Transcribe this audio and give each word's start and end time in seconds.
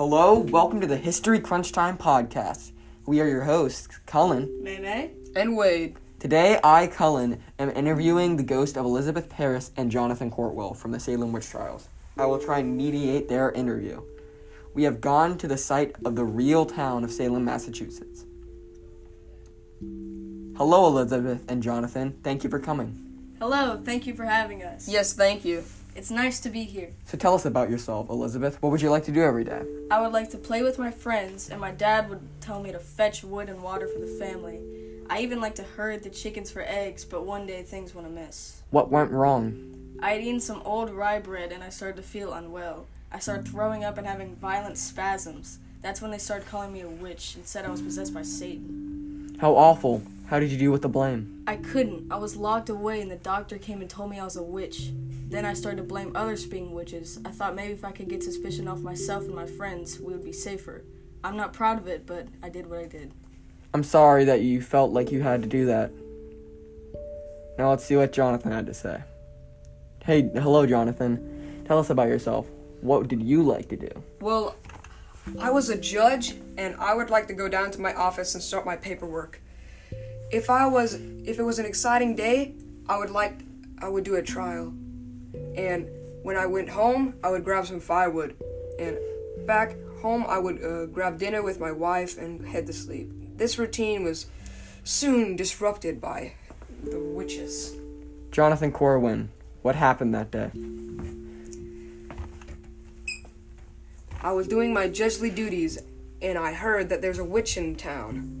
Hello, 0.00 0.38
welcome 0.38 0.80
to 0.80 0.86
the 0.86 0.96
History 0.96 1.38
Crunch 1.38 1.72
Time 1.72 1.98
podcast. 1.98 2.72
We 3.04 3.20
are 3.20 3.28
your 3.28 3.44
hosts, 3.44 3.86
Cullen. 4.06 4.48
May 4.62 4.78
May? 4.78 5.10
And 5.36 5.54
Wade. 5.54 5.98
Today, 6.18 6.58
I, 6.64 6.86
Cullen, 6.86 7.38
am 7.58 7.68
interviewing 7.68 8.38
the 8.38 8.42
ghost 8.42 8.78
of 8.78 8.86
Elizabeth 8.86 9.28
Parris 9.28 9.72
and 9.76 9.90
Jonathan 9.90 10.30
Courtwell 10.30 10.72
from 10.72 10.92
the 10.92 10.98
Salem 10.98 11.32
witch 11.32 11.50
trials. 11.50 11.90
I 12.16 12.24
will 12.24 12.38
try 12.38 12.60
and 12.60 12.78
mediate 12.78 13.28
their 13.28 13.52
interview. 13.52 14.00
We 14.72 14.84
have 14.84 15.02
gone 15.02 15.36
to 15.36 15.46
the 15.46 15.58
site 15.58 15.94
of 16.02 16.16
the 16.16 16.24
real 16.24 16.64
town 16.64 17.04
of 17.04 17.12
Salem, 17.12 17.44
Massachusetts. 17.44 18.24
Hello, 20.56 20.86
Elizabeth 20.86 21.44
and 21.46 21.62
Jonathan. 21.62 22.18
Thank 22.22 22.42
you 22.42 22.48
for 22.48 22.58
coming. 22.58 23.36
Hello, 23.38 23.78
thank 23.84 24.06
you 24.06 24.14
for 24.14 24.24
having 24.24 24.62
us. 24.62 24.88
Yes, 24.88 25.12
thank 25.12 25.44
you. 25.44 25.62
It's 25.94 26.10
nice 26.10 26.40
to 26.40 26.50
be 26.50 26.64
here. 26.64 26.90
So 27.04 27.18
tell 27.18 27.34
us 27.34 27.44
about 27.44 27.68
yourself, 27.68 28.08
Elizabeth. 28.08 28.62
What 28.62 28.70
would 28.70 28.80
you 28.80 28.90
like 28.90 29.04
to 29.04 29.12
do 29.12 29.22
every 29.22 29.44
day? 29.44 29.62
I 29.90 30.00
would 30.00 30.12
like 30.12 30.30
to 30.30 30.38
play 30.38 30.62
with 30.62 30.78
my 30.78 30.90
friends, 30.90 31.50
and 31.50 31.60
my 31.60 31.72
dad 31.72 32.08
would 32.08 32.20
tell 32.40 32.62
me 32.62 32.72
to 32.72 32.78
fetch 32.78 33.24
wood 33.24 33.48
and 33.48 33.62
water 33.62 33.88
for 33.88 33.98
the 33.98 34.06
family. 34.06 34.60
I 35.10 35.22
even 35.22 35.40
like 35.40 35.56
to 35.56 35.64
herd 35.64 36.04
the 36.04 36.10
chickens 36.10 36.52
for 36.52 36.62
eggs, 36.62 37.04
but 37.04 37.26
one 37.26 37.44
day 37.44 37.64
things 37.64 37.94
went 37.94 38.06
amiss. 38.06 38.62
What 38.70 38.90
went 38.90 39.10
wrong? 39.10 39.96
I 40.00 40.12
had 40.12 40.20
eaten 40.22 40.38
some 40.38 40.62
old 40.64 40.90
rye 40.90 41.18
bread 41.18 41.50
and 41.50 41.64
I 41.64 41.68
started 41.68 41.96
to 41.96 42.02
feel 42.02 42.32
unwell. 42.32 42.86
I 43.10 43.18
started 43.18 43.48
throwing 43.48 43.82
up 43.82 43.98
and 43.98 44.06
having 44.06 44.36
violent 44.36 44.78
spasms. 44.78 45.58
That's 45.82 46.00
when 46.00 46.12
they 46.12 46.18
started 46.18 46.46
calling 46.48 46.72
me 46.72 46.82
a 46.82 46.88
witch 46.88 47.34
and 47.34 47.44
said 47.44 47.64
I 47.64 47.70
was 47.70 47.82
possessed 47.82 48.14
by 48.14 48.22
Satan. 48.22 49.36
How 49.40 49.56
awful. 49.56 50.02
How 50.30 50.38
did 50.38 50.52
you 50.52 50.58
deal 50.58 50.70
with 50.70 50.82
the 50.82 50.88
blame? 50.88 51.42
I 51.48 51.56
couldn't. 51.56 52.12
I 52.12 52.16
was 52.16 52.36
locked 52.36 52.68
away 52.68 53.00
and 53.00 53.10
the 53.10 53.16
doctor 53.16 53.58
came 53.58 53.80
and 53.80 53.90
told 53.90 54.10
me 54.10 54.20
I 54.20 54.24
was 54.24 54.36
a 54.36 54.42
witch. 54.44 54.92
Then 55.28 55.44
I 55.44 55.54
started 55.54 55.78
to 55.78 55.82
blame 55.82 56.12
others 56.14 56.44
for 56.44 56.50
being 56.52 56.70
witches. 56.70 57.18
I 57.24 57.30
thought 57.30 57.56
maybe 57.56 57.72
if 57.72 57.84
I 57.84 57.90
could 57.90 58.08
get 58.08 58.22
suspicion 58.22 58.68
off 58.68 58.78
myself 58.78 59.24
and 59.24 59.34
my 59.34 59.46
friends, 59.46 59.98
we 59.98 60.12
would 60.12 60.22
be 60.22 60.32
safer. 60.32 60.84
I'm 61.24 61.36
not 61.36 61.52
proud 61.52 61.78
of 61.78 61.88
it, 61.88 62.06
but 62.06 62.28
I 62.44 62.48
did 62.48 62.70
what 62.70 62.78
I 62.78 62.86
did. 62.86 63.10
I'm 63.74 63.82
sorry 63.82 64.24
that 64.26 64.42
you 64.42 64.62
felt 64.62 64.92
like 64.92 65.10
you 65.10 65.20
had 65.20 65.42
to 65.42 65.48
do 65.48 65.66
that. 65.66 65.90
Now 67.58 67.70
let's 67.70 67.84
see 67.84 67.96
what 67.96 68.12
Jonathan 68.12 68.52
had 68.52 68.66
to 68.66 68.74
say. 68.74 69.02
Hey, 70.04 70.28
hello, 70.28 70.64
Jonathan. 70.64 71.64
Tell 71.66 71.80
us 71.80 71.90
about 71.90 72.06
yourself. 72.06 72.46
What 72.82 73.08
did 73.08 73.20
you 73.20 73.42
like 73.42 73.68
to 73.70 73.76
do? 73.76 73.90
Well, 74.20 74.54
I 75.40 75.50
was 75.50 75.70
a 75.70 75.76
judge, 75.76 76.36
and 76.56 76.76
I 76.76 76.94
would 76.94 77.10
like 77.10 77.26
to 77.26 77.34
go 77.34 77.48
down 77.48 77.72
to 77.72 77.80
my 77.80 77.94
office 77.94 78.34
and 78.34 78.44
start 78.44 78.64
my 78.64 78.76
paperwork. 78.76 79.40
If 80.30 80.48
I 80.48 80.66
was, 80.66 80.94
if 80.94 81.40
it 81.40 81.42
was 81.42 81.58
an 81.58 81.66
exciting 81.66 82.14
day, 82.14 82.54
I 82.88 82.98
would 82.98 83.10
like, 83.10 83.40
I 83.78 83.88
would 83.88 84.04
do 84.04 84.14
a 84.14 84.22
trial. 84.22 84.72
And 85.56 85.88
when 86.22 86.36
I 86.36 86.46
went 86.46 86.68
home, 86.68 87.14
I 87.24 87.30
would 87.30 87.44
grab 87.44 87.66
some 87.66 87.80
firewood. 87.80 88.36
And 88.78 88.96
back 89.44 89.76
home, 90.00 90.24
I 90.28 90.38
would 90.38 90.62
uh, 90.62 90.86
grab 90.86 91.18
dinner 91.18 91.42
with 91.42 91.58
my 91.58 91.72
wife 91.72 92.16
and 92.16 92.46
head 92.46 92.66
to 92.68 92.72
sleep. 92.72 93.10
This 93.36 93.58
routine 93.58 94.04
was 94.04 94.26
soon 94.84 95.34
disrupted 95.34 96.00
by 96.00 96.34
the 96.84 97.00
witches. 97.00 97.74
Jonathan 98.30 98.70
Corwin, 98.70 99.30
what 99.62 99.74
happened 99.74 100.14
that 100.14 100.30
day? 100.30 100.50
I 104.22 104.30
was 104.32 104.46
doing 104.46 104.72
my 104.72 104.88
judgely 104.88 105.30
duties, 105.30 105.78
and 106.22 106.38
I 106.38 106.52
heard 106.52 106.88
that 106.90 107.02
there's 107.02 107.18
a 107.18 107.24
witch 107.24 107.56
in 107.56 107.74
town. 107.74 108.39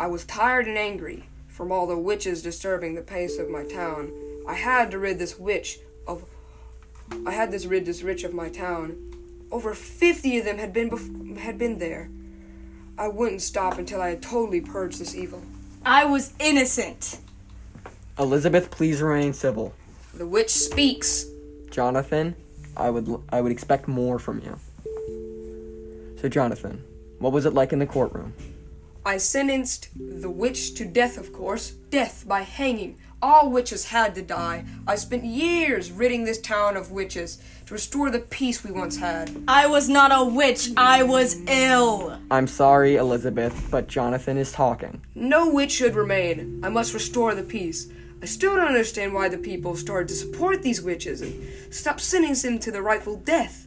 I 0.00 0.06
was 0.06 0.24
tired 0.24 0.66
and 0.66 0.78
angry 0.78 1.28
from 1.46 1.70
all 1.70 1.86
the 1.86 1.98
witches 1.98 2.42
disturbing 2.42 2.94
the 2.94 3.02
pace 3.02 3.38
of 3.38 3.50
my 3.50 3.64
town. 3.64 4.10
I 4.48 4.54
had 4.54 4.90
to 4.92 4.98
rid 4.98 5.18
this 5.18 5.38
witch 5.38 5.78
of. 6.08 6.24
I 7.26 7.32
had 7.32 7.50
this 7.50 7.66
rid 7.66 7.84
this 7.84 8.02
witch 8.02 8.24
of 8.24 8.32
my 8.32 8.48
town. 8.48 8.96
Over 9.52 9.74
fifty 9.74 10.38
of 10.38 10.46
them 10.46 10.56
had 10.56 10.72
been 10.72 10.88
bef- 10.88 11.36
had 11.36 11.58
been 11.58 11.78
there. 11.78 12.08
I 12.96 13.08
wouldn't 13.08 13.42
stop 13.42 13.76
until 13.76 14.00
I 14.00 14.08
had 14.08 14.22
totally 14.22 14.62
purged 14.62 15.00
this 15.00 15.14
evil. 15.14 15.42
I 15.84 16.06
was 16.06 16.32
innocent. 16.38 17.20
Elizabeth, 18.18 18.70
please 18.70 19.02
remain 19.02 19.34
civil. 19.34 19.74
The 20.14 20.26
witch 20.26 20.48
speaks. 20.48 21.26
Jonathan, 21.70 22.34
I 22.74 22.88
would 22.88 23.22
I 23.28 23.42
would 23.42 23.52
expect 23.52 23.86
more 23.86 24.18
from 24.18 24.40
you. 24.40 24.58
So 26.22 26.30
Jonathan, 26.30 26.82
what 27.18 27.34
was 27.34 27.44
it 27.44 27.52
like 27.52 27.74
in 27.74 27.78
the 27.78 27.86
courtroom? 27.86 28.32
I 29.04 29.16
sentenced 29.16 29.88
the 29.96 30.30
witch 30.30 30.74
to 30.74 30.84
death, 30.84 31.16
of 31.16 31.32
course. 31.32 31.70
Death 31.70 32.24
by 32.28 32.42
hanging. 32.42 32.98
All 33.22 33.50
witches 33.50 33.86
had 33.86 34.14
to 34.14 34.22
die. 34.22 34.64
I 34.86 34.96
spent 34.96 35.24
years 35.24 35.90
ridding 35.90 36.24
this 36.24 36.40
town 36.40 36.76
of 36.76 36.90
witches 36.90 37.38
to 37.66 37.74
restore 37.74 38.10
the 38.10 38.18
peace 38.18 38.62
we 38.62 38.72
once 38.72 38.98
had. 38.98 39.30
I 39.48 39.66
was 39.66 39.88
not 39.88 40.10
a 40.12 40.24
witch. 40.24 40.70
I 40.76 41.02
was 41.02 41.40
ill. 41.46 42.18
I'm 42.30 42.46
sorry, 42.46 42.96
Elizabeth, 42.96 43.68
but 43.70 43.88
Jonathan 43.88 44.36
is 44.36 44.52
talking. 44.52 45.00
No 45.14 45.50
witch 45.50 45.72
should 45.72 45.94
remain. 45.94 46.60
I 46.62 46.68
must 46.68 46.94
restore 46.94 47.34
the 47.34 47.42
peace. 47.42 47.88
I 48.22 48.26
still 48.26 48.56
don't 48.56 48.66
understand 48.68 49.14
why 49.14 49.30
the 49.30 49.38
people 49.38 49.76
started 49.76 50.08
to 50.08 50.14
support 50.14 50.62
these 50.62 50.82
witches 50.82 51.22
and 51.22 51.72
stop 51.72 52.00
sentencing 52.00 52.52
them 52.52 52.60
to 52.60 52.70
the 52.70 52.82
rightful 52.82 53.16
death. 53.16 53.66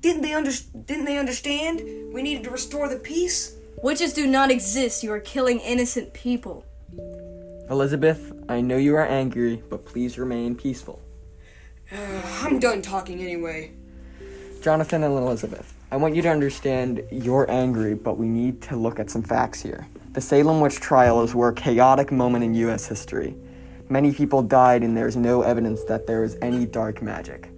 Didn't 0.00 0.22
they 0.22 0.34
under- 0.34 0.50
didn't 0.86 1.04
they 1.04 1.16
understand 1.16 2.12
we 2.12 2.22
needed 2.22 2.44
to 2.44 2.50
restore 2.50 2.88
the 2.88 2.96
peace? 2.96 3.54
Witches 3.84 4.14
do 4.14 4.26
not 4.26 4.50
exist. 4.50 5.02
You 5.02 5.12
are 5.12 5.20
killing 5.20 5.60
innocent 5.60 6.14
people. 6.14 6.64
Elizabeth, 7.68 8.32
I 8.48 8.62
know 8.62 8.78
you 8.78 8.96
are 8.96 9.06
angry, 9.06 9.62
but 9.68 9.84
please 9.84 10.16
remain 10.16 10.54
peaceful. 10.54 11.02
I'm 11.92 12.58
done 12.58 12.80
talking 12.80 13.20
anyway. 13.20 13.72
Jonathan 14.62 15.02
and 15.02 15.12
Elizabeth, 15.12 15.74
I 15.90 15.98
want 15.98 16.16
you 16.16 16.22
to 16.22 16.30
understand 16.30 17.02
you're 17.12 17.44
angry, 17.50 17.92
but 17.92 18.16
we 18.16 18.26
need 18.26 18.62
to 18.62 18.76
look 18.76 18.98
at 18.98 19.10
some 19.10 19.22
facts 19.22 19.60
here. 19.60 19.86
The 20.12 20.20
Salem 20.22 20.62
witch 20.62 20.80
trials 20.80 21.34
were 21.34 21.48
a 21.48 21.54
chaotic 21.54 22.10
moment 22.10 22.42
in 22.42 22.54
U.S. 22.54 22.86
history. 22.86 23.36
Many 23.90 24.14
people 24.14 24.42
died, 24.42 24.82
and 24.82 24.96
there's 24.96 25.14
no 25.14 25.42
evidence 25.42 25.84
that 25.84 26.06
there 26.06 26.22
was 26.22 26.38
any 26.40 26.64
dark 26.64 27.02
magic. 27.02 27.50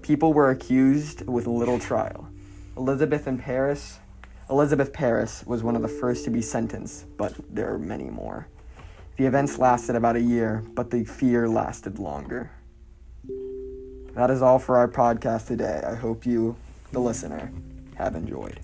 People 0.00 0.32
were 0.32 0.50
accused 0.50 1.26
with 1.26 1.48
little 1.48 1.80
trial. 1.80 2.28
Elizabeth 2.76 3.26
and 3.26 3.40
Parris, 3.40 3.98
Elizabeth 4.52 4.92
Parris 4.92 5.46
was 5.46 5.62
one 5.62 5.76
of 5.76 5.80
the 5.80 5.88
first 5.88 6.26
to 6.26 6.30
be 6.30 6.42
sentenced, 6.42 7.06
but 7.16 7.34
there 7.48 7.72
are 7.72 7.78
many 7.78 8.10
more. 8.10 8.46
The 9.16 9.24
events 9.24 9.58
lasted 9.58 9.96
about 9.96 10.14
a 10.14 10.20
year, 10.20 10.62
but 10.74 10.90
the 10.90 11.04
fear 11.04 11.48
lasted 11.48 11.98
longer. 11.98 12.50
That 14.14 14.28
is 14.30 14.42
all 14.42 14.58
for 14.58 14.76
our 14.76 14.88
podcast 14.88 15.46
today. 15.46 15.82
I 15.86 15.94
hope 15.94 16.26
you, 16.26 16.54
the 16.92 17.00
listener, 17.00 17.50
have 17.94 18.14
enjoyed. 18.14 18.60